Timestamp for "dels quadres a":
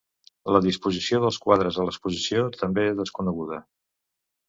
1.25-1.87